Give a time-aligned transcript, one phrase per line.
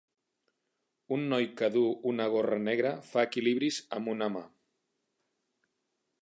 [1.17, 4.43] Un noi que duu una gorra negra fa equilibris amb una mà